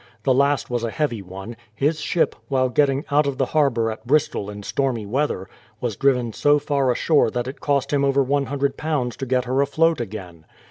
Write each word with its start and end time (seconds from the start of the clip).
The 0.23 0.33
last 0.33 0.67
was 0.67 0.83
a 0.83 0.89
heavy 0.89 1.21
one; 1.21 1.55
his 1.75 1.99
ship, 2.01 2.35
while 2.47 2.69
getting 2.69 3.05
out 3.11 3.27
of 3.27 3.37
the 3.37 3.45
harbour 3.45 3.91
at 3.91 4.07
Bristol 4.07 4.49
in 4.49 4.63
stormy 4.63 5.05
weather, 5.05 5.47
was 5.79 5.95
driven 5.95 6.33
so 6.33 6.57
far 6.57 6.91
ashore 6.91 7.29
that 7.29 7.47
it 7.47 7.61
cost 7.61 7.93
him 7.93 8.03
over 8.03 8.25
£ioo 8.25 9.15
to 9.15 9.25
get 9.27 9.45
her 9.45 9.61
afloat 9.61 10.01
again. 10.01 10.47